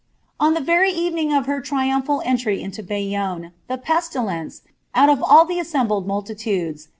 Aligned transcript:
On 0.39 0.57
Ihe 0.57 0.63
very 0.65 0.89
evening 0.91 1.31
of 1.31 1.45
her 1.45 1.61
iriumplial 1.61 2.25
eniiy 2.25 2.59
litt 2.75 2.87
Bayonne, 2.87 3.51
the 3.67 3.77
peatilenee^ 3.77 4.61
nut 4.95 5.09
of 5.09 5.21
all 5.21 5.45
the 5.45 5.59
assembled 5.59 6.07
muhitnd^v. 6.07 6.87